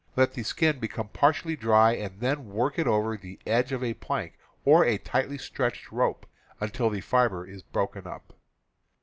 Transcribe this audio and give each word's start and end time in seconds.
Let 0.15 0.33
the 0.33 0.41
skin 0.41 0.79
become 0.79 1.09
partially 1.09 1.55
dry 1.55 1.91
and 1.93 2.19
then 2.21 2.47
work 2.47 2.79
it 2.79 2.87
over 2.87 3.15
the 3.15 3.37
edge 3.45 3.71
of 3.71 3.83
a 3.83 3.93
plank 3.93 4.33
or 4.65 4.83
a 4.83 4.97
tightly 4.97 5.37
stretched 5.37 5.91
rope, 5.91 6.25
until 6.59 6.89
the 6.89 7.01
fiber 7.01 7.45
is 7.45 7.61
broken 7.61 8.07
up. 8.07 8.33